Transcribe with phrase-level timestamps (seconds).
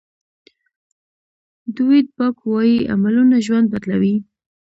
[1.75, 4.15] ډویډ باک وایي عملونه ژوند بدلوي.